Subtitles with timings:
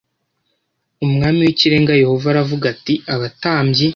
[1.05, 3.85] Umwami w Ikirenga Yehova aravuga ati abatambyi